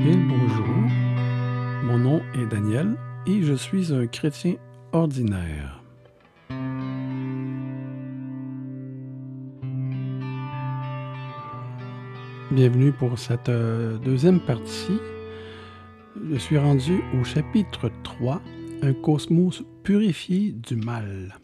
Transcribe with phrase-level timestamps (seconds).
[0.00, 0.64] Bonjour,
[1.82, 4.54] mon nom est Daniel et je suis un chrétien
[4.92, 5.82] ordinaire.
[12.52, 15.00] Bienvenue pour cette euh, deuxième partie.
[16.30, 18.40] Je suis rendu au chapitre 3,
[18.82, 21.40] Un cosmos purifié du mal.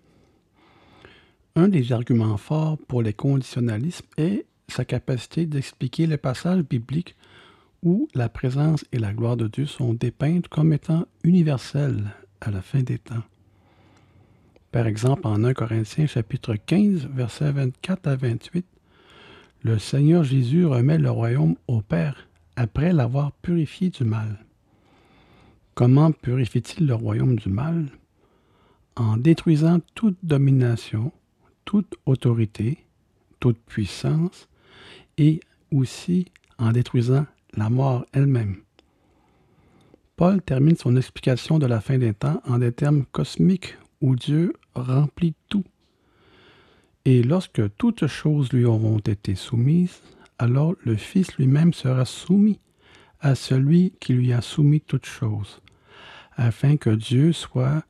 [1.56, 7.16] Un des arguments forts pour les conditionnalismes est sa capacité d'expliquer les passages bibliques
[7.84, 12.10] où la présence et la gloire de Dieu sont dépeintes comme étant universelles
[12.40, 13.22] à la fin des temps.
[14.72, 18.66] Par exemple, en 1 Corinthiens chapitre 15, versets 24 à 28,
[19.62, 24.44] le Seigneur Jésus remet le royaume au Père après l'avoir purifié du mal.
[25.74, 27.86] Comment purifie-t-il le royaume du mal?
[28.96, 31.12] En détruisant toute domination,
[31.64, 32.78] toute autorité,
[33.40, 34.48] toute puissance,
[35.18, 35.40] et
[35.70, 36.26] aussi
[36.58, 37.26] en détruisant
[37.56, 38.56] la mort elle-même.
[40.16, 44.52] Paul termine son explication de la fin des temps en des termes cosmiques où Dieu
[44.74, 45.64] remplit tout.
[47.04, 50.00] Et lorsque toutes choses lui auront été soumises,
[50.38, 52.60] alors le Fils lui-même sera soumis
[53.20, 55.60] à celui qui lui a soumis toutes choses,
[56.36, 57.84] afin que Dieu soit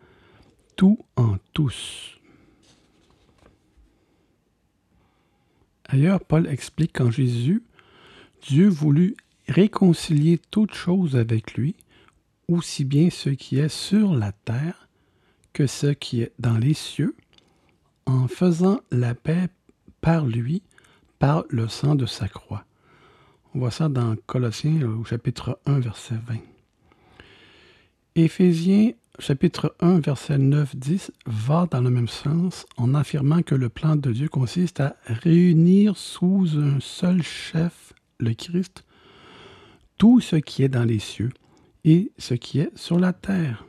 [0.77, 2.19] tout en tous.
[5.87, 7.62] Ailleurs, Paul explique qu'en Jésus,
[8.43, 9.17] Dieu voulut
[9.48, 11.75] réconcilier toutes choses avec lui,
[12.48, 14.89] aussi bien ce qui est sur la terre
[15.53, 17.14] que ce qui est dans les cieux,
[18.06, 19.48] en faisant la paix
[20.00, 20.62] par lui,
[21.19, 22.65] par le sang de sa croix.
[23.55, 26.39] On voit ça dans Colossiens au chapitre 1, verset 20.
[28.17, 33.97] Éphésiens chapitre 1, verset 9-10 va dans le même sens en affirmant que le plan
[33.97, 38.84] de Dieu consiste à réunir sous un seul chef, le Christ,
[39.98, 41.31] tout ce qui est dans les cieux
[41.84, 43.65] et ce qui est sur la terre.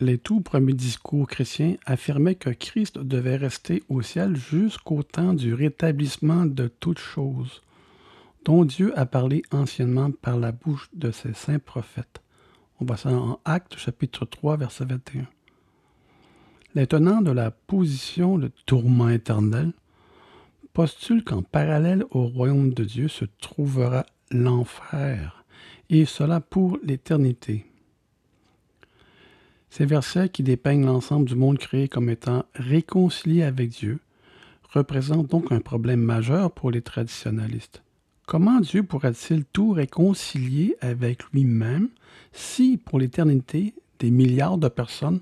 [0.00, 5.52] Les tout premiers discours chrétiens affirmaient que Christ devait rester au ciel jusqu'au temps du
[5.52, 7.60] rétablissement de toutes choses,
[8.44, 12.22] dont Dieu a parlé anciennement par la bouche de ses saints prophètes.
[12.80, 15.26] On voit ça en Actes chapitre 3, verset 21.
[16.74, 19.74] Les tenants de la position de tourment éternel
[20.72, 25.44] postulent qu'en parallèle au royaume de Dieu se trouvera l'enfer,
[25.88, 27.66] et cela pour l'éternité.
[29.70, 34.00] Ces versets qui dépeignent l'ensemble du monde créé comme étant réconcilié avec Dieu
[34.72, 37.82] représentent donc un problème majeur pour les traditionalistes.
[38.26, 41.88] Comment Dieu pourra-t-il tout réconcilier avec lui-même
[42.32, 45.20] si, pour l'éternité, des milliards de personnes,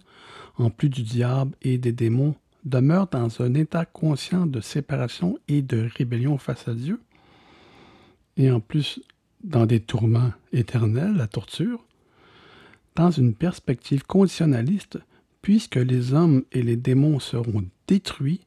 [0.57, 5.63] en plus du diable et des démons, demeurent dans un état conscient de séparation et
[5.63, 7.01] de rébellion face à Dieu,
[8.37, 9.01] et en plus
[9.45, 11.85] dans des tourments éternels, la torture,
[12.97, 14.99] dans une perspective conditionnaliste,
[15.43, 18.41] puisque les hommes et les démons seront détruits,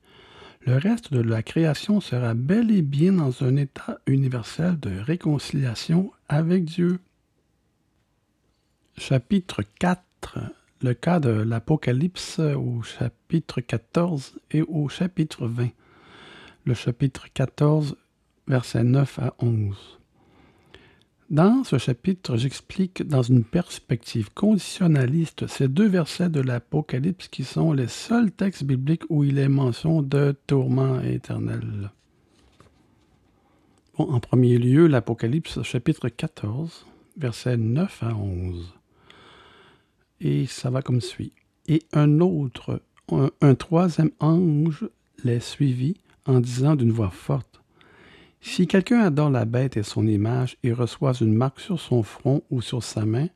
[0.66, 6.11] le reste de la création sera bel et bien dans un état universel de réconciliation
[6.29, 7.00] avec Dieu.
[8.97, 10.38] Chapitre 4.
[10.84, 15.68] Le cas de l'Apocalypse au chapitre 14 et au chapitre 20.
[16.66, 17.96] Le chapitre 14,
[18.47, 20.00] versets 9 à 11.
[21.30, 27.74] Dans ce chapitre, j'explique dans une perspective conditionnaliste ces deux versets de l'Apocalypse qui sont
[27.74, 31.92] les seuls textes bibliques où il est mention de tourment éternel.
[34.00, 36.88] en premier lieu, l'Apocalypse chapitre 14,
[37.18, 38.81] versets 9 à 11.
[40.21, 41.33] Et ça va comme suit.
[41.67, 44.87] Et un autre, un, troisième ange
[45.23, 47.61] les suivit en disant d'une voix forte,
[48.39, 52.43] si quelqu'un adore la bête et son image et reçoit une marque sur son front
[52.49, 53.27] ou sur sa main,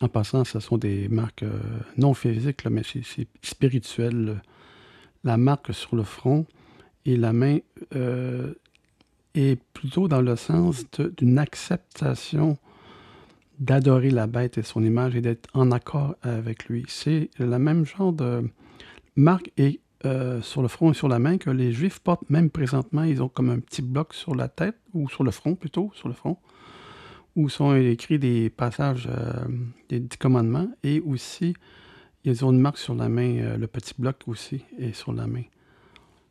[0.00, 1.60] en passant, ce sont des marques euh,
[1.98, 4.40] non physiques, mais c'est spirituel.
[5.24, 6.46] La marque sur le front
[7.04, 7.58] et la main
[7.94, 8.54] euh,
[9.34, 10.86] est plutôt dans le sens
[11.18, 12.56] d'une acceptation
[13.60, 16.84] d'adorer la bête et son image et d'être en accord avec lui.
[16.88, 18.50] C'est le même genre de
[19.16, 19.52] marque
[20.06, 23.02] euh, sur le front et sur la main que les Juifs portent même présentement.
[23.02, 26.08] Ils ont comme un petit bloc sur la tête, ou sur le front plutôt, sur
[26.08, 26.38] le front,
[27.36, 29.44] où sont écrits des passages euh,
[29.90, 31.54] des commandements, et aussi,
[32.24, 35.26] ils ont une marque sur la main, euh, le petit bloc aussi est sur la
[35.26, 35.44] main.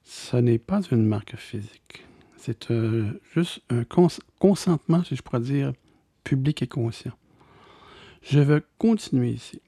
[0.04, 2.06] Ce n'est pas une marque physique.
[2.38, 2.74] C'est
[3.34, 3.84] juste un
[4.40, 5.74] consentement, si je pourrais dire,
[6.24, 7.12] public et conscient.
[8.22, 9.62] Je vais continuer ici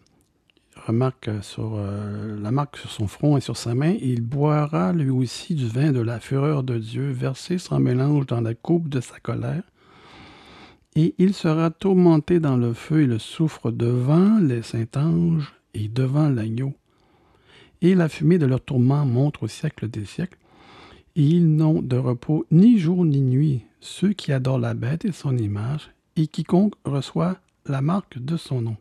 [0.88, 5.09] remarque sur euh, la marque sur son front et sur sa main, il boira lui
[5.09, 9.01] aussi du vin de la fureur de Dieu, versé sans mélange dans la coupe de
[9.01, 9.63] sa colère.
[10.95, 15.88] Et il sera tourmenté dans le feu et le soufre devant les saints anges et
[15.88, 16.74] devant l'agneau.
[17.81, 20.38] Et la fumée de leur tourment montre au siècle des siècles.
[21.15, 25.12] Et ils n'ont de repos ni jour ni nuit, ceux qui adorent la bête et
[25.12, 28.77] son image, et quiconque reçoit la marque de son nom.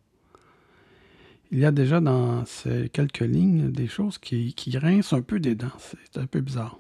[1.52, 5.56] Il y a déjà dans ces quelques lignes des choses qui, qui un peu des
[5.56, 5.72] dents.
[5.78, 6.78] C'est un peu bizarre.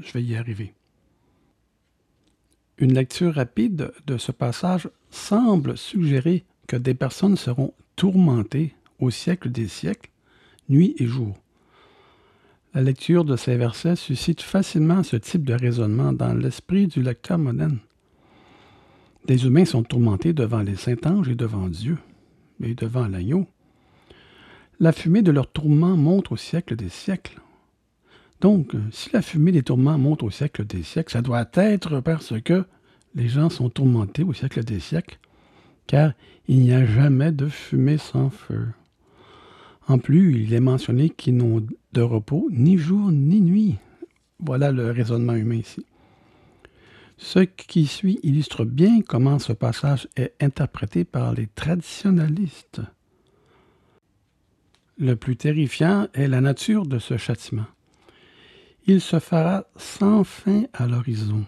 [0.00, 0.72] Je vais y arriver.
[2.78, 9.50] Une lecture rapide de ce passage semble suggérer que des personnes seront tourmentées au siècle
[9.50, 10.10] des siècles,
[10.68, 11.36] nuit et jour.
[12.74, 17.38] La lecture de ces versets suscite facilement ce type de raisonnement dans l'esprit du lecteur
[17.38, 17.78] moderne.
[19.28, 21.98] Des humains sont tourmentés devant les saints anges et devant Dieu,
[22.62, 23.46] et devant l'agneau.
[24.80, 27.38] La fumée de leur tourment monte au siècle des siècles.
[28.40, 32.40] Donc, si la fumée des tourments monte au siècle des siècles, ça doit être parce
[32.40, 32.64] que
[33.14, 35.18] les gens sont tourmentés au siècle des siècles,
[35.86, 36.14] car
[36.46, 38.68] il n'y a jamais de fumée sans feu.
[39.88, 43.74] En plus, il est mentionné qu'ils n'ont de repos ni jour ni nuit.
[44.40, 45.84] Voilà le raisonnement humain ici.
[47.18, 52.80] Ce qui suit illustre bien comment ce passage est interprété par les traditionalistes.
[54.98, 57.66] Le plus terrifiant est la nature de ce châtiment.
[58.86, 61.44] Il se fera sans fin à l'horizon.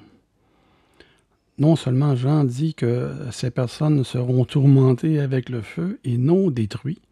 [1.58, 7.02] Non seulement Jean dit que ces personnes seront tourmentées avec le feu et non détruites,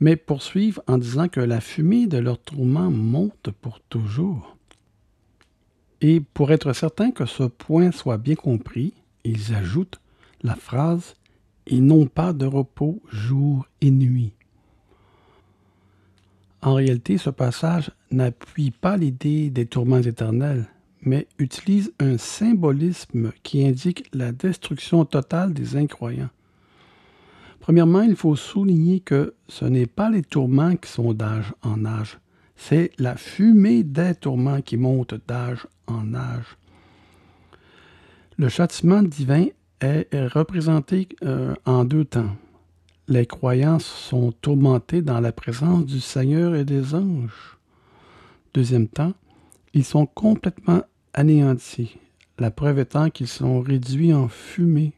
[0.00, 4.56] mais poursuivent en disant que la fumée de leur tourment monte pour toujours.
[6.00, 8.94] Et pour être certain que ce point soit bien compris,
[9.24, 10.00] ils ajoutent
[10.42, 11.14] la phrase
[11.66, 14.32] Ils n'ont pas de repos jour et nuit.
[16.62, 20.66] En réalité, ce passage n'appuie pas l'idée des tourments éternels,
[21.02, 26.28] mais utilise un symbolisme qui indique la destruction totale des incroyants.
[27.60, 32.18] Premièrement, il faut souligner que ce n'est pas les tourments qui sont d'âge en âge,
[32.62, 36.58] c'est la fumée des tourments qui monte d'âge en âge.
[38.36, 39.46] Le châtiment divin
[39.80, 42.36] est représenté euh, en deux temps.
[43.08, 47.56] Les croyants sont tourmentés dans la présence du Seigneur et des anges.
[48.52, 49.14] Deuxième temps,
[49.72, 50.82] ils sont complètement
[51.14, 51.96] anéantis,
[52.38, 54.92] la preuve étant qu'ils sont réduits en fumée.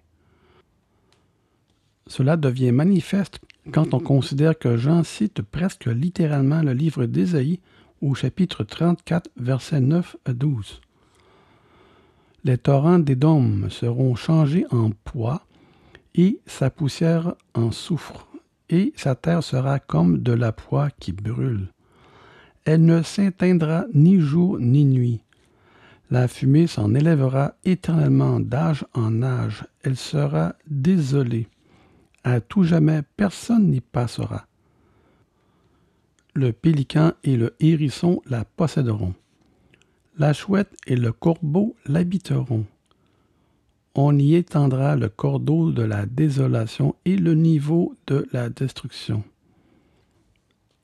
[2.08, 3.38] Cela devient manifeste
[3.70, 7.60] quand on considère que Jean cite presque littéralement le livre d'Ésaïe
[8.00, 10.80] au chapitre 34, versets 9 à 12.
[12.44, 15.42] Les torrents des dômes seront changés en poids
[16.16, 18.26] et sa poussière en soufre,
[18.68, 21.68] et sa terre sera comme de la poix qui brûle.
[22.64, 25.20] Elle ne s'éteindra ni jour ni nuit.
[26.10, 29.64] La fumée s'en élèvera éternellement d'âge en âge.
[29.82, 31.48] Elle sera désolée.
[32.24, 34.46] À tout jamais, personne n'y passera.
[36.34, 39.14] Le pélican et le hérisson la posséderont.
[40.18, 42.66] La chouette et le corbeau l'habiteront.
[43.94, 49.24] On y étendra le cordeau de la désolation et le niveau de la destruction.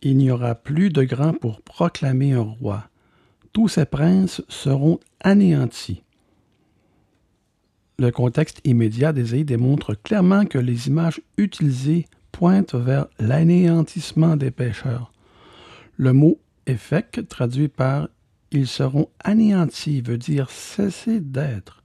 [0.02, 2.88] Il n'y aura plus de grand pour proclamer un roi.
[3.52, 6.02] Tous ces princes seront anéantis.
[8.00, 15.12] Le contexte immédiat d'Ésaïe démontre clairement que les images utilisées pointent vers l'anéantissement des pécheurs.
[15.96, 16.38] Le mot
[16.69, 18.08] effect, traduit par
[18.52, 21.82] ils seront anéantis, veut dire cesser d'être.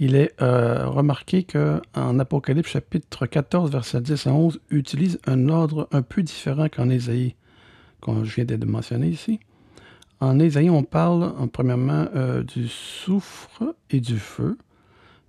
[0.00, 5.88] Il est euh, remarqué qu'en Apocalypse chapitre 14, versets 10 à 11, utilise un ordre
[5.92, 7.36] un peu différent qu'en Ésaïe,
[8.04, 9.38] je viens de mentionner ici.
[10.20, 14.56] En Ésaïe, on parle premièrement euh, du soufre et du feu,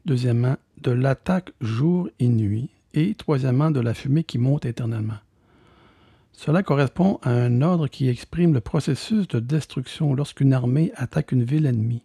[0.05, 5.17] deuxièmement de l'attaque jour et nuit, et troisièmement de la fumée qui monte éternellement.
[6.33, 11.43] Cela correspond à un ordre qui exprime le processus de destruction lorsqu'une armée attaque une
[11.43, 12.03] ville ennemie.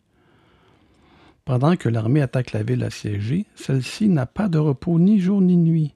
[1.44, 5.56] Pendant que l'armée attaque la ville assiégée, celle-ci n'a pas de repos ni jour ni
[5.56, 5.94] nuit,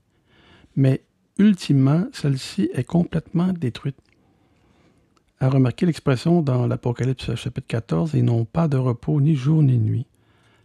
[0.75, 1.05] mais
[1.39, 3.97] ultimement, celle-ci est complètement détruite
[5.45, 9.79] a remarqué l'expression dans l'Apocalypse chapitre 14 Ils n'ont pas de repos ni jour ni
[9.79, 10.07] nuit,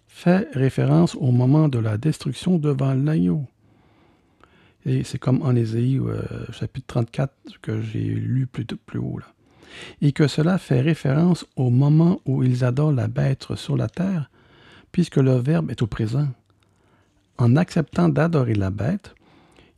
[0.07, 3.43] fait référence au moment de la destruction devant l'agneau.
[4.85, 6.21] Et c'est comme en Ésaïe euh,
[6.53, 9.19] chapitre 34 que j'ai lu plus, plus haut.
[9.19, 9.25] Là.
[10.01, 14.31] Et que cela fait référence au moment où ils adorent la bête sur la terre,
[14.93, 16.29] puisque le Verbe est au présent.
[17.37, 19.13] En acceptant d'adorer la bête,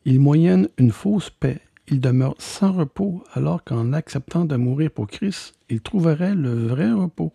[0.06, 1.60] ils moyennent une fausse paix
[1.92, 6.92] il demeure sans repos, alors qu'en acceptant de mourir pour Christ, il trouverait le vrai
[6.92, 7.34] repos.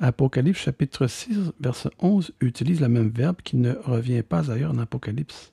[0.00, 4.78] Apocalypse chapitre 6, verset 11 utilise le même verbe qui ne revient pas ailleurs en
[4.78, 5.52] Apocalypse.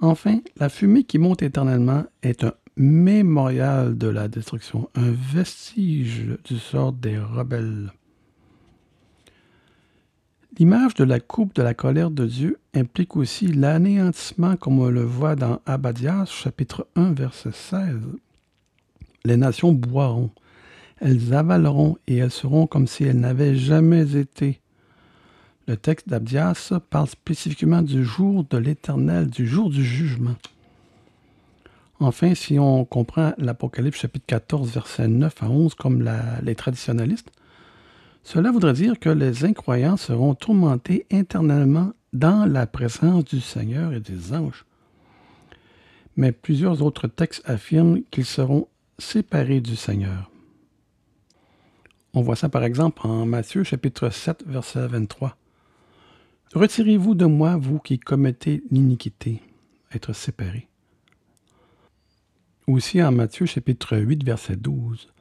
[0.00, 6.58] Enfin, la fumée qui monte éternellement est un mémorial de la destruction, un vestige du
[6.58, 7.90] sort des rebelles.
[10.58, 15.04] L'image de la coupe de la colère de Dieu implique aussi l'anéantissement comme on le
[15.04, 17.96] voit dans Abadias chapitre 1 verset 16.
[19.24, 20.30] Les nations boiront,
[21.00, 24.60] elles avaleront et elles seront comme si elles n'avaient jamais été.
[25.68, 30.34] Le texte d'Abdias parle spécifiquement du jour de l'Éternel, du jour du jugement.
[32.00, 36.10] Enfin, si on comprend l'Apocalypse chapitre 14, versets 9 à 11 comme
[36.42, 37.30] les traditionnalistes,
[38.22, 44.00] cela voudrait dire que les incroyants seront tourmentés internellement dans la présence du Seigneur et
[44.00, 44.64] des anges.
[46.16, 50.30] Mais plusieurs autres textes affirment qu'ils seront séparés du Seigneur.
[52.12, 55.36] On voit ça par exemple en Matthieu chapitre 7 verset 23.
[56.52, 59.40] Retirez-vous de moi, vous qui commettez l'iniquité,
[59.92, 60.68] être séparés.
[62.66, 65.12] Aussi en Matthieu chapitre 8 verset 12.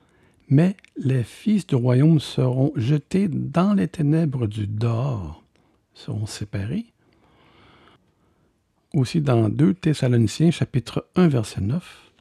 [0.49, 5.43] Mais les fils du royaume seront jetés dans les ténèbres du dehors,
[5.93, 6.87] seront séparés.
[8.95, 12.11] Aussi dans 2 Thessaloniciens chapitre 1 verset 9,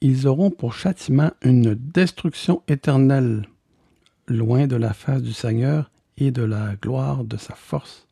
[0.00, 3.48] ils auront pour châtiment une destruction éternelle,
[4.28, 8.06] loin de la face du Seigneur et de la gloire de sa force.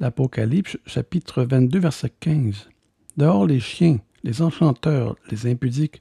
[0.00, 2.70] L'Apocalypse chapitre 22 verset 15.
[3.18, 6.00] Dehors les chiens, les enchanteurs, les impudiques,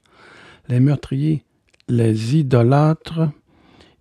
[0.70, 1.44] les meurtriers,
[1.92, 3.30] les idolâtres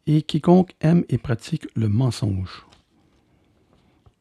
[0.06, 2.64] et quiconque aime et pratique le mensonge.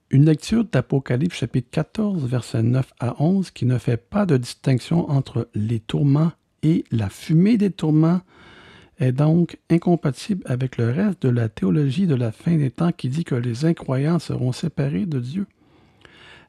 [0.10, 5.08] Une lecture d'Apocalypse chapitre 14 versets 9 à 11 qui ne fait pas de distinction
[5.12, 6.32] entre les tourments
[6.64, 8.22] et la fumée des tourments
[8.98, 13.08] est donc incompatible avec le reste de la théologie de la fin des temps qui
[13.08, 15.46] dit que les incroyants seront séparés de Dieu.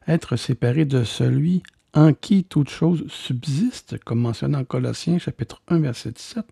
[0.07, 1.61] Être séparés de celui
[1.93, 6.45] en qui toute chose subsiste, comme mentionné en Colossiens chapitre 1 verset 17,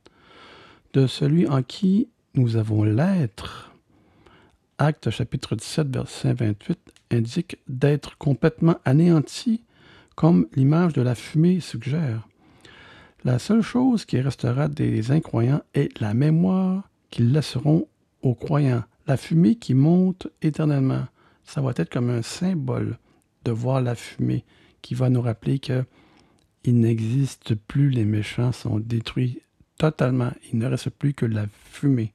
[0.93, 3.72] de celui en qui nous avons l'être.
[4.77, 6.79] Acte chapitre 17, verset 28
[7.12, 9.63] indique d'être complètement anéanti,
[10.15, 12.27] comme l'image de la fumée suggère.
[13.25, 17.88] La seule chose qui restera des incroyants est la mémoire qu'ils laisseront
[18.22, 21.05] aux croyants, la fumée qui monte éternellement.
[21.43, 22.98] Ça va être comme un symbole
[23.43, 24.46] de voir la fumée
[24.81, 25.84] qui va nous rappeler que
[26.65, 29.41] il n'existe plus, les méchants sont détruits
[29.79, 30.31] totalement.
[30.53, 32.13] Il ne reste plus que la fumée.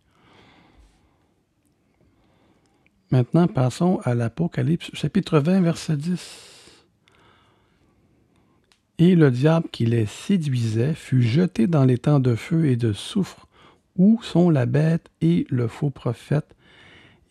[3.10, 6.84] Maintenant, passons à l'Apocalypse, chapitre 20, verset 10.
[8.98, 12.92] Et le diable qui les séduisait fut jeté dans les temps de feu et de
[12.92, 13.48] soufre,
[13.96, 16.54] où sont la bête et le faux prophète,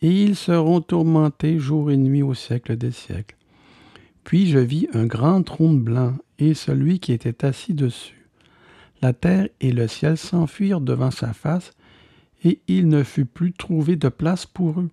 [0.01, 3.37] et ils seront tourmentés jour et nuit au siècle des siècles.
[4.23, 8.22] Puis je vis un grand trône blanc, et celui qui était assis dessus
[9.03, 11.73] la terre et le ciel s'enfuirent devant sa face,
[12.45, 14.89] et il ne fut plus trouvé de place pour eux.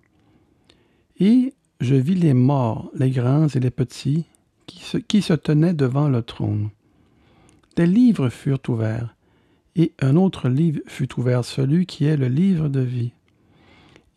[1.19, 4.25] Et je vis les morts, les grands et les petits,
[4.67, 6.69] qui se, qui se tenaient devant le trône.
[7.77, 9.15] Des livres furent ouverts,
[9.77, 13.13] et un autre livre fut ouvert, celui qui est le livre de vie.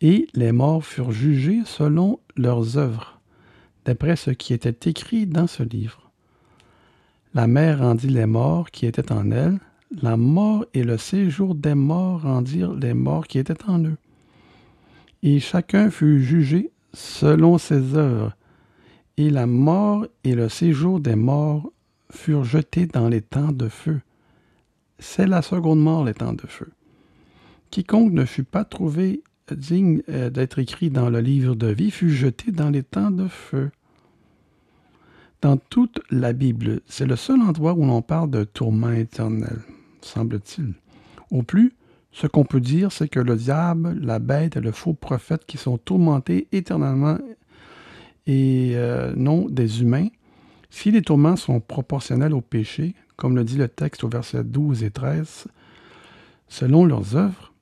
[0.01, 3.21] Et les morts furent jugés selon leurs œuvres,
[3.85, 6.11] d'après ce qui était écrit dans ce livre.
[7.33, 9.59] La mer rendit les morts qui étaient en elle,
[9.91, 13.97] la mort et le séjour des morts rendirent les morts qui étaient en eux.
[15.23, 18.35] Et chacun fut jugé selon ses œuvres.
[19.17, 21.71] Et la mort et le séjour des morts
[22.11, 24.01] furent jetés dans les temps de feu.
[24.99, 26.71] C'est la seconde mort, les temps de feu.
[27.69, 32.09] Quiconque ne fut pas trouvé digne euh, d'être écrit dans le livre de vie fut
[32.09, 33.69] jeté dans les temps de feu.
[35.41, 39.59] Dans toute la Bible, c'est le seul endroit où l'on parle de tourment éternel
[40.05, 40.73] semble-t-il.
[41.31, 41.73] Au plus,
[42.11, 45.57] ce qu'on peut dire, c'est que le diable, la bête et le faux prophète qui
[45.57, 47.17] sont tourmentés éternellement
[48.27, 50.07] et euh, non des humains,
[50.69, 54.83] si les tourments sont proportionnels au péché, comme le dit le texte au verset 12
[54.83, 55.47] et 13,
[56.47, 57.53] selon leurs œuvres,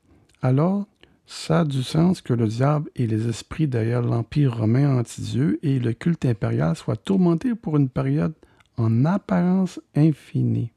[0.42, 0.86] alors
[1.26, 5.80] ça a du sens que le diable et les esprits derrière l'Empire romain anti-Dieu et
[5.80, 8.34] le culte impérial soient tourmentés pour une période
[8.78, 10.73] en apparence infinie.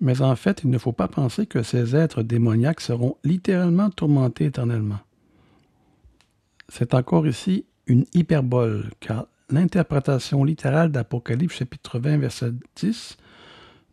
[0.00, 4.46] Mais en fait, il ne faut pas penser que ces êtres démoniaques seront littéralement tourmentés
[4.46, 5.00] éternellement.
[6.68, 13.16] C'est encore ici une hyperbole, car l'interprétation littérale d'Apocalypse chapitre 20 verset 10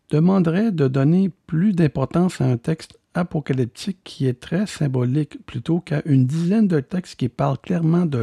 [0.10, 6.02] demanderait de donner plus d'importance à un texte apocalyptique qui est très symbolique plutôt qu'à
[6.06, 8.20] une dizaine de textes qui parlent clairement de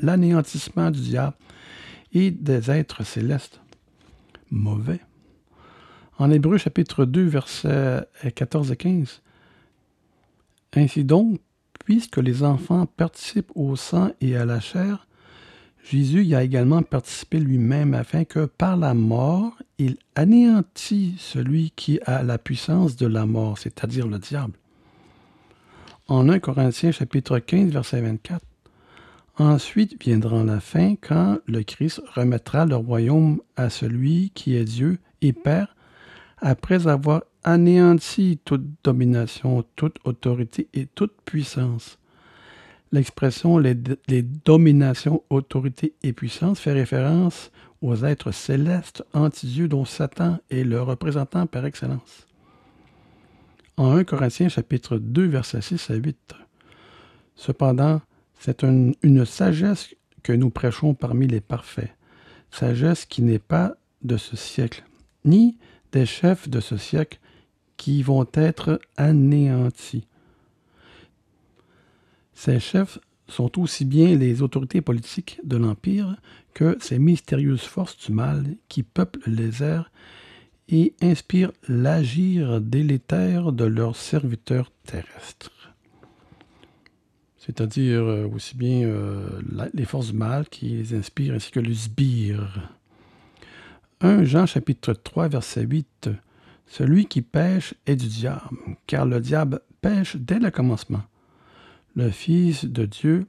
[0.00, 1.36] l'anéantissement du diable
[2.12, 3.60] et des êtres célestes.
[4.50, 5.00] Mauvais.
[6.18, 9.22] En Hébreu chapitre 2, versets 14 et 15.
[10.74, 11.40] Ainsi donc,
[11.84, 15.06] puisque les enfants participent au sang et à la chair,
[15.84, 22.00] Jésus y a également participé lui-même afin que par la mort, il anéantit celui qui
[22.04, 24.54] a la puissance de la mort, c'est-à-dire le diable.
[26.08, 28.44] En 1 Corinthiens chapitre 15 verset 24.
[29.38, 34.98] Ensuite viendra la fin quand le Christ remettra le royaume à celui qui est Dieu
[35.22, 35.76] et Père,
[36.40, 41.98] après avoir anéanti toute domination, toute autorité et toute puissance
[42.90, 43.74] L'expression les,
[44.44, 47.50] dominations, autorités et puissances fait référence
[47.82, 52.26] aux êtres célestes anti-Dieu dont Satan est le représentant par excellence.
[53.76, 56.34] En 1 Corinthiens chapitre 2 versets 6 à 8.
[57.36, 58.00] Cependant,
[58.38, 61.94] c'est une, une sagesse que nous prêchons parmi les parfaits,
[62.50, 64.84] sagesse qui n'est pas de ce siècle,
[65.24, 65.58] ni
[65.92, 67.18] des chefs de ce siècle
[67.76, 70.06] qui vont être anéantis
[72.38, 76.14] ces chefs sont aussi bien les autorités politiques de l'Empire
[76.54, 79.90] que ces mystérieuses forces du mal qui peuplent les airs
[80.68, 85.74] et inspirent l'agir délétère de leurs serviteurs terrestres.
[87.38, 89.40] C'est-à-dire euh, aussi bien euh,
[89.74, 92.70] les forces du mal qui les inspirent ainsi que le sbire.
[94.00, 96.10] 1 Jean chapitre 3 verset 8
[96.66, 101.02] Celui qui pêche est du diable, car le diable pêche dès le commencement
[101.98, 103.26] le Fils de Dieu,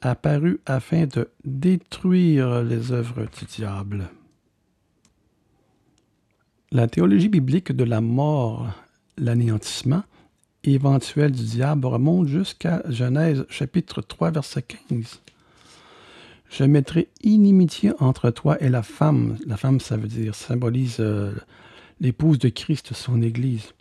[0.00, 4.08] apparu afin de détruire les œuvres du diable.
[6.72, 8.66] La théologie biblique de la mort,
[9.16, 10.02] l'anéantissement
[10.64, 15.20] éventuel du diable remonte jusqu'à Genèse chapitre 3 verset 15.
[16.48, 19.36] Je mettrai inimitié entre toi et la femme.
[19.46, 21.34] La femme, ça veut dire, symbolise euh,
[22.00, 23.74] l'épouse de Christ, son Église.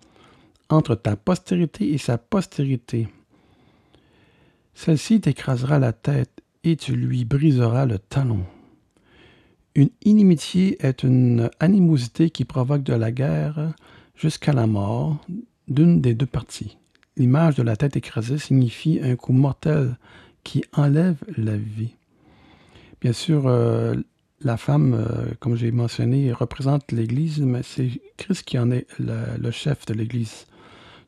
[0.70, 3.08] Entre ta postérité et sa postérité.
[4.74, 8.44] Celle-ci t'écrasera la tête et tu lui briseras le talon.
[9.76, 13.74] Une inimitié est une animosité qui provoque de la guerre
[14.16, 15.18] jusqu'à la mort
[15.68, 16.78] d'une des deux parties.
[17.16, 19.98] L'image de la tête écrasée signifie un coup mortel
[20.44, 21.96] qui enlève la vie.
[23.02, 23.96] Bien sûr, euh,
[24.42, 29.52] la femme, euh, comme j'ai mentionné, représente l'Église, mais c'est Christ qui en est le
[29.52, 30.46] chef de l'Église.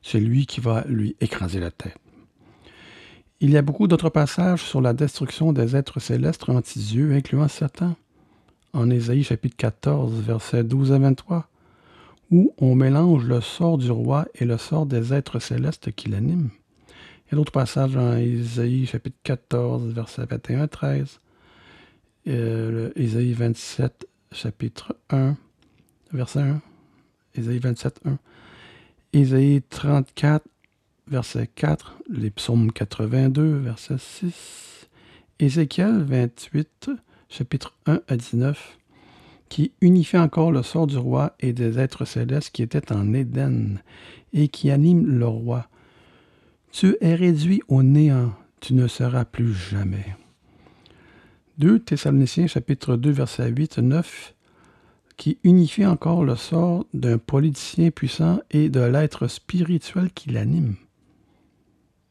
[0.02, 1.96] C'est lui qui va lui écraser la tête.
[3.40, 7.96] Il y a beaucoup d'autres passages sur la destruction des êtres célestes anti-Dieu, incluant Satan,
[8.72, 11.48] en Ésaïe chapitre 14, versets 12 à 23,
[12.30, 16.50] où on mélange le sort du roi et le sort des êtres célestes qui l'animent.
[17.26, 21.18] Il y a d'autres passages en Ésaïe chapitre 14, versets 21 à 13,
[22.28, 25.36] euh, Ésaïe 27, chapitre 1,
[26.12, 26.62] verset 1,
[27.34, 28.18] Ésaïe 27, 1,
[29.12, 30.46] Ésaïe 34,
[31.08, 34.88] verset 4, les psaumes 82, verset 6,
[35.38, 36.90] Ézéchiel 28,
[37.28, 38.78] chapitre 1 à 19,
[39.48, 43.80] qui unifie encore le sort du roi et des êtres célestes qui étaient en Éden
[44.32, 45.66] et qui animent le roi.
[46.70, 50.16] Tu es réduit au néant, tu ne seras plus jamais.
[51.60, 54.34] 2 Thessaloniciens chapitre 2 verset 8 9
[55.18, 60.76] qui unifie encore le sort d'un politicien puissant et de l'être spirituel qui l'anime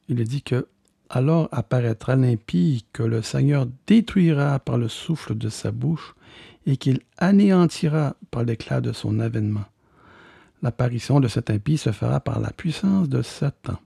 [0.07, 0.67] il est dit que
[1.09, 6.13] alors apparaîtra l'impie que le Seigneur détruira par le souffle de sa bouche
[6.67, 9.65] et qu'il anéantira par l'éclat de son avènement.
[10.61, 13.79] L'apparition de cet impie se fera par la puissance de Satan.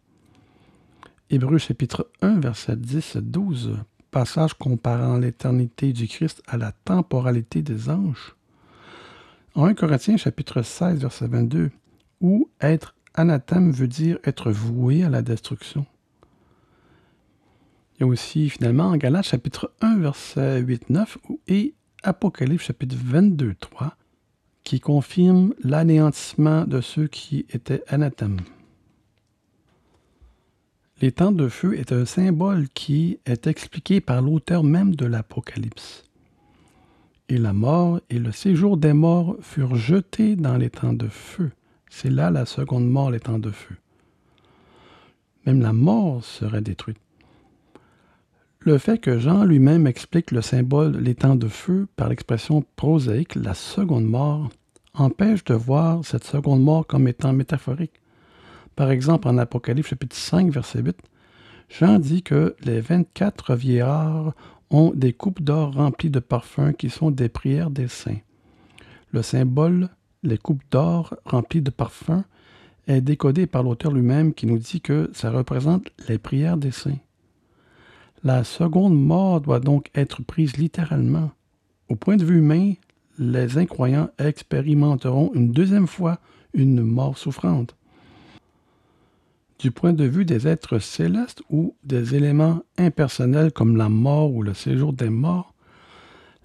[1.29, 3.77] Hébreux chapitre 1, verset 10 12,
[4.13, 8.35] passage comparant l'éternité du Christ à la temporalité des anges.
[9.55, 11.71] En 1 Corinthiens chapitre 16, verset 22,
[12.21, 15.85] où être anathème veut dire être voué à la destruction.
[17.95, 21.73] Il y a aussi finalement en Galates chapitre 1 verset 8-9 et
[22.03, 23.91] Apocalypse chapitre 22-3
[24.63, 28.39] qui confirme l'anéantissement de ceux qui étaient anathèmes.
[31.03, 36.05] Les temps de feu est un symbole qui est expliqué par l'auteur même de l'Apocalypse.
[37.27, 41.51] Et la mort et le séjour des morts furent jetés dans les temps de feu.
[41.89, 43.75] C'est là la seconde mort, les temps de feu.
[45.45, 47.01] Même la mort serait détruite.
[48.61, 53.35] Le fait que Jean lui-même explique le symbole les temps de feu par l'expression prosaïque
[53.35, 54.47] la seconde mort
[54.93, 57.99] empêche de voir cette seconde mort comme étant métaphorique.
[58.75, 60.97] Par exemple, en Apocalypse chapitre 5, verset 8,
[61.69, 64.33] Jean dit que les 24 vieillards
[64.71, 68.19] ont des coupes d'or remplies de parfums qui sont des prières des saints.
[69.11, 69.89] Le symbole,
[70.23, 72.23] les coupes d'or remplies de parfums,
[72.87, 76.97] est décodé par l'auteur lui-même qui nous dit que ça représente les prières des saints.
[78.23, 81.31] La seconde mort doit donc être prise littéralement.
[81.89, 82.73] Au point de vue humain,
[83.19, 86.19] les incroyants expérimenteront une deuxième fois
[86.53, 87.75] une mort souffrante.
[89.59, 94.43] Du point de vue des êtres célestes ou des éléments impersonnels comme la mort ou
[94.43, 95.53] le séjour des morts,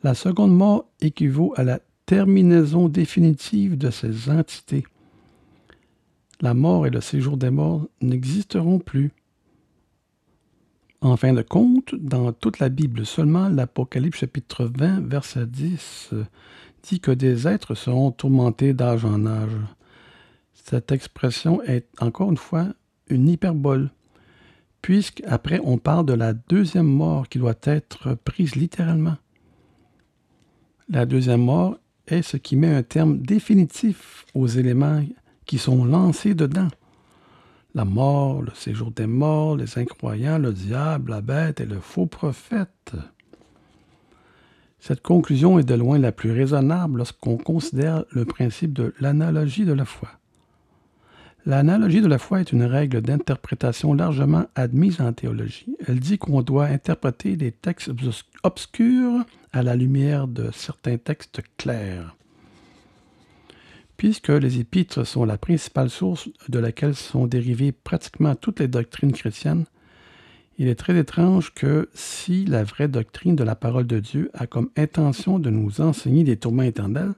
[0.03, 4.85] la seconde mort équivaut à la terminaison définitive de ces entités.
[6.40, 9.11] La mort et le séjour des morts n'existeront plus.
[11.01, 16.14] En fin de compte, dans toute la Bible, seulement l'Apocalypse chapitre 20, verset 10
[16.83, 19.57] dit que des êtres seront tourmentés d'âge en âge.
[20.55, 22.68] Cette expression est encore une fois
[23.11, 23.90] une hyperbole,
[24.83, 29.16] puisqu'après on parle de la deuxième mort qui doit être prise littéralement.
[30.88, 35.05] La deuxième mort est ce qui met un terme définitif aux éléments
[35.44, 36.68] qui sont lancés dedans
[37.75, 42.07] la mort, le séjour des morts, les incroyants, le diable, la bête et le faux
[42.07, 42.92] prophète.
[44.81, 49.73] Cette conclusion est de loin la plus raisonnable lorsqu'on considère le principe de l'analogie de
[49.73, 50.09] la foi.
[51.49, 55.75] L'analogie de la foi est une règle d'interprétation largement admise en théologie.
[55.87, 57.91] Elle dit qu'on doit interpréter des textes
[58.43, 62.15] obscurs à la lumière de certains textes clairs.
[63.97, 69.13] Puisque les épîtres sont la principale source de laquelle sont dérivées pratiquement toutes les doctrines
[69.13, 69.65] chrétiennes,
[70.59, 74.47] il est très étrange que si la vraie doctrine de la parole de Dieu a
[74.47, 77.15] comme intention de nous enseigner des tourments éternels,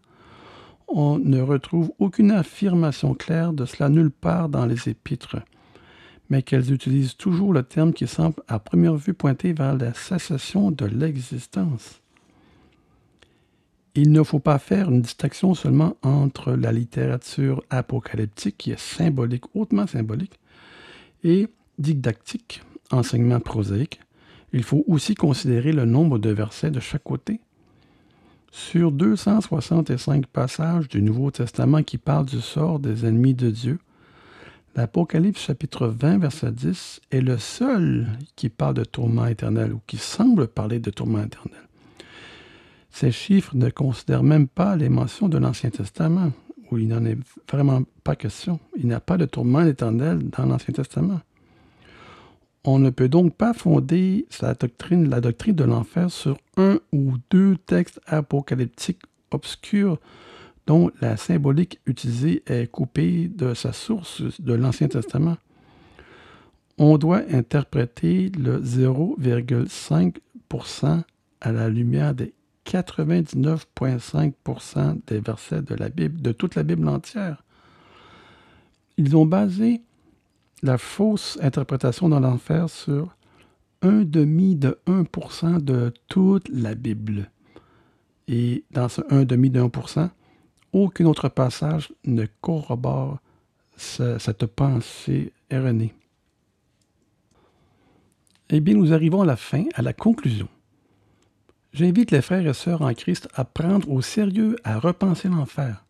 [0.92, 5.36] on ne retrouve aucune affirmation claire de cela nulle part dans les épîtres,
[6.28, 10.70] mais qu'elles utilisent toujours le terme qui semble à première vue pointer vers la cessation
[10.70, 12.00] de l'existence.
[13.94, 19.44] Il ne faut pas faire une distinction seulement entre la littérature apocalyptique, qui est symbolique,
[19.54, 20.38] hautement symbolique,
[21.24, 21.48] et
[21.78, 24.00] didactique, enseignement prosaïque.
[24.52, 27.40] Il faut aussi considérer le nombre de versets de chaque côté.
[28.50, 33.78] Sur 265 passages du Nouveau Testament qui parlent du sort des ennemis de Dieu,
[34.74, 39.98] l'Apocalypse chapitre 20, verset 10 est le seul qui parle de tourment éternel ou qui
[39.98, 41.60] semble parler de tourment éternel.
[42.90, 46.32] Ces chiffres ne considèrent même pas les mentions de l'Ancien Testament,
[46.70, 48.58] où il n'en est vraiment pas question.
[48.76, 51.20] Il n'y a pas de tourment éternel dans l'Ancien Testament.
[52.64, 58.02] On ne peut donc pas fonder la doctrine, de l'enfer sur un ou deux textes
[58.06, 59.98] apocalyptiques obscurs
[60.66, 65.38] dont la symbolique utilisée est coupée de sa source de l'Ancien Testament.
[66.76, 71.02] On doit interpréter le 0,5%
[71.40, 72.34] à la lumière des
[72.66, 77.42] 99,5% des versets de la Bible, de toute la Bible entière.
[78.96, 79.82] Ils ont basé
[80.62, 83.16] la fausse interprétation dans l'enfer sur
[83.82, 87.30] un demi de 1% de toute la Bible.
[88.28, 90.10] Et dans ce un demi de 1%,
[90.72, 93.18] aucun autre passage ne corrobore
[93.76, 95.94] cette pensée erronée.
[98.50, 100.48] Eh bien, nous arrivons à la fin, à la conclusion.
[101.72, 105.84] J'invite les frères et sœurs en Christ à prendre au sérieux, à repenser l'enfer.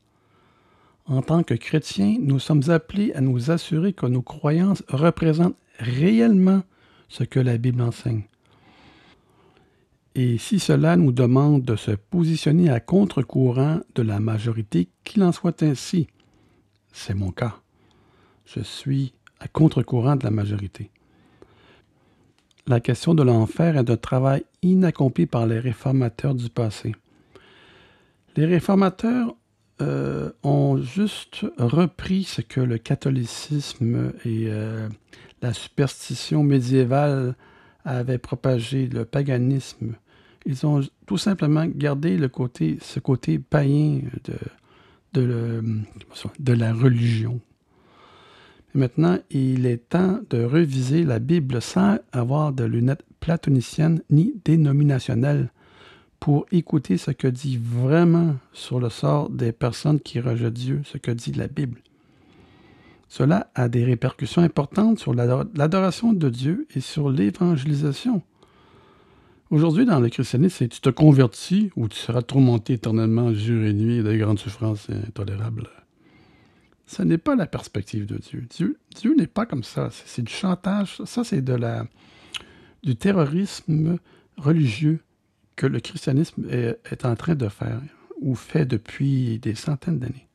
[1.11, 6.63] En tant que chrétiens, nous sommes appelés à nous assurer que nos croyances représentent réellement
[7.09, 8.23] ce que la Bible enseigne.
[10.15, 15.33] Et si cela nous demande de se positionner à contre-courant de la majorité, qu'il en
[15.33, 16.07] soit ainsi.
[16.93, 17.61] C'est mon cas.
[18.47, 20.91] Je suis à contre-courant de la majorité
[22.71, 26.95] la question de l'enfer est un travail inaccompli par les réformateurs du passé.
[28.37, 29.35] Les réformateurs
[29.81, 34.89] euh, ont juste repris ce que le catholicisme et euh,
[35.43, 37.35] la superstition médiévale
[37.85, 39.95] avaient propagé, le paganisme.
[40.47, 45.63] Ils ont tout simplement gardé le côté, ce côté païen de, de,
[46.39, 47.41] de la religion.
[48.75, 55.51] Maintenant, il est temps de reviser la Bible sans avoir de lunettes platoniciennes ni dénominationnelles
[56.21, 60.99] pour écouter ce que dit vraiment sur le sort des personnes qui rejettent Dieu, ce
[60.99, 61.81] que dit la Bible.
[63.09, 68.23] Cela a des répercussions importantes sur l'adoration de Dieu et sur l'évangélisation.
[69.51, 73.73] Aujourd'hui, dans le christianisme, c'est tu te convertis ou tu seras tourmenté éternellement jour et
[73.73, 75.69] nuit de grandes souffrances intolérables.
[76.87, 78.47] Ce n'est pas la perspective de Dieu.
[78.95, 79.89] Dieu, n'est pas comme ça.
[79.91, 81.01] C'est du chantage.
[81.05, 81.85] Ça, c'est de la,
[82.85, 83.99] du terrorisme
[84.37, 85.01] religieux
[85.61, 87.83] que le christianisme est, en train de faire
[88.23, 90.27] ou fait depuis des centaines d'années.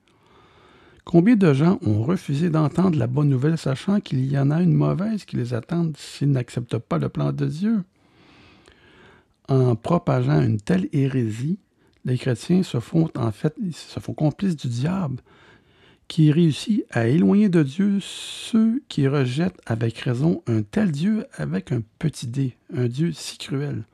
[1.04, 4.76] Combien de gens ont refusé d'entendre la bonne nouvelle, sachant qu'il y en a une
[4.76, 7.84] mauvaise qui les attend s'ils n'acceptent pas le plan de Dieu?
[9.50, 11.58] En propageant une telle hérésie,
[12.06, 15.24] les chrétiens se font en fait se font complices du diable
[16.08, 21.72] qui réussit à éloigner de Dieu ceux qui rejettent avec raison un tel Dieu avec
[21.72, 23.86] un petit dé, un Dieu si cruel.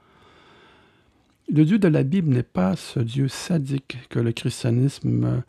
[1.53, 5.43] Le Dieu de la Bible n'est pas ce Dieu sadique que le christianisme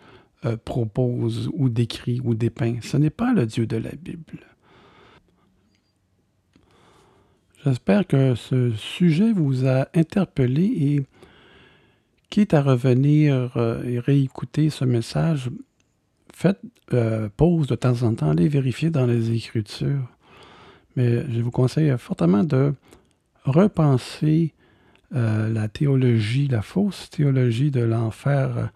[0.45, 2.79] euh, propose ou décrit ou dépeint.
[2.83, 4.41] Ce n'est pas le Dieu de la Bible.
[7.65, 11.07] J'espère que ce sujet vous a interpellé et
[12.31, 15.51] quitte à revenir euh, et réécouter ce message,
[16.35, 16.61] faites
[16.93, 20.09] euh, pause de temps en temps, allez vérifier dans les Écritures.
[20.97, 22.75] Mais je vous conseille fortement de
[23.45, 24.53] repenser
[25.13, 28.71] la théologie, la fausse théologie de l'enfer,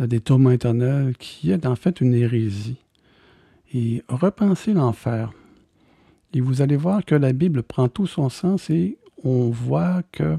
[0.00, 2.76] euh, des tourments éternels, qui est en fait une hérésie.
[3.72, 5.32] Et repensez l'enfer.
[6.34, 10.36] Et vous allez voir que la Bible prend tout son sens et on voit que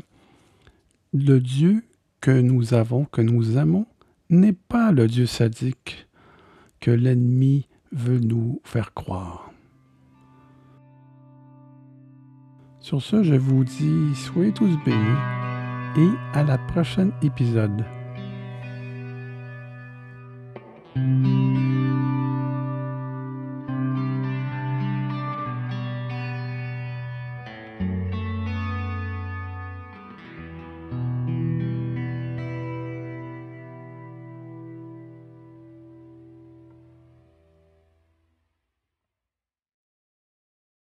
[1.14, 1.84] le Dieu
[2.22, 3.86] que nous avons, que nous aimons,
[4.30, 6.08] n'est pas le Dieu sadique
[6.80, 9.47] que l'ennemi veut nous faire croire.
[12.88, 14.98] Sur ce, je vous dis soyez tous bénis
[15.98, 17.84] et à la prochaine épisode.